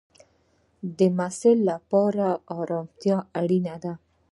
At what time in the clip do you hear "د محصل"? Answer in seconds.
0.97-1.57